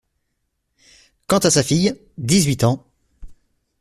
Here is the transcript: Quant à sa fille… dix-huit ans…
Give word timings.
Quant 1.27 1.37
à 1.37 1.51
sa 1.51 1.61
fille… 1.61 1.93
dix-huit 2.17 2.63
ans… 2.63 2.87